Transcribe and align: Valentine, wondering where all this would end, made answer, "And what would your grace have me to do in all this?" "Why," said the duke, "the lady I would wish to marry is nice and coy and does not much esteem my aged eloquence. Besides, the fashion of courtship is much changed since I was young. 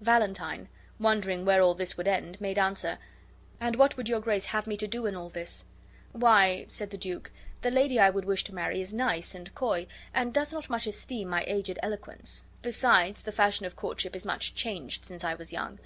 Valentine, 0.00 0.68
wondering 1.00 1.44
where 1.44 1.60
all 1.60 1.74
this 1.74 1.96
would 1.96 2.06
end, 2.06 2.40
made 2.40 2.56
answer, 2.56 2.98
"And 3.60 3.74
what 3.74 3.96
would 3.96 4.08
your 4.08 4.20
grace 4.20 4.44
have 4.44 4.68
me 4.68 4.76
to 4.76 4.86
do 4.86 5.06
in 5.06 5.16
all 5.16 5.28
this?" 5.28 5.64
"Why," 6.12 6.66
said 6.68 6.90
the 6.90 6.96
duke, 6.96 7.32
"the 7.62 7.70
lady 7.72 7.98
I 7.98 8.08
would 8.08 8.24
wish 8.24 8.44
to 8.44 8.54
marry 8.54 8.80
is 8.80 8.94
nice 8.94 9.34
and 9.34 9.52
coy 9.56 9.88
and 10.14 10.32
does 10.32 10.52
not 10.52 10.70
much 10.70 10.86
esteem 10.86 11.28
my 11.28 11.42
aged 11.48 11.80
eloquence. 11.82 12.44
Besides, 12.62 13.22
the 13.22 13.32
fashion 13.32 13.66
of 13.66 13.74
courtship 13.74 14.14
is 14.14 14.24
much 14.24 14.54
changed 14.54 15.04
since 15.04 15.24
I 15.24 15.34
was 15.34 15.52
young. 15.52 15.80